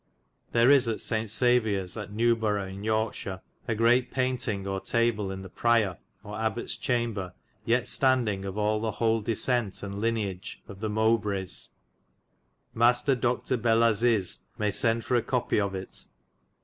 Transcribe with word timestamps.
There 0.51 0.71
is 0.71 0.87
at 0.87 0.97
Seint 0.99 1.29
Salviors 1.29 1.95
at 1.95 2.11
Newborow 2.11 2.65
in 2.67 2.83
Yorkeshire 2.83 3.41
a 3.67 3.75
great 3.75 4.09
paintynge 4.11 4.65
or 4.65 4.79
table 4.79 5.29
in 5.31 5.43
the 5.43 5.47
prior 5.47 5.99
or 6.23 6.33
abbats 6.41 6.75
chambar 6.75 7.33
yet 7.65 7.83
stondinge 7.83 8.43
of 8.45 8.57
all 8.57 8.79
the 8.79 8.93
whole 8.93 9.21
desente 9.21 9.83
and 9.83 10.01
linage 10.01 10.59
of 10.67 10.79
the 10.79 10.89
Moubrays. 10.89 11.69
Mastar 12.75 13.13
Dr. 13.13 13.57
Bellaziz 13.59 14.39
* 14.47 14.57
may 14.57 14.71
send 14.71 15.05
for 15.05 15.15
a 15.15 15.21
copy 15.21 15.59
of 15.59 15.75
it. 15.75 16.05